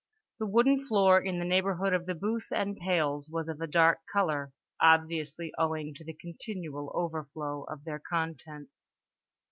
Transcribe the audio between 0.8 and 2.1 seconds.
floor in the neighborhood of